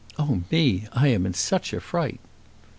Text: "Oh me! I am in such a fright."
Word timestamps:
"Oh 0.17 0.41
me! 0.49 0.87
I 0.93 1.09
am 1.09 1.27
in 1.27 1.35
such 1.35 1.73
a 1.73 1.79
fright." 1.79 2.19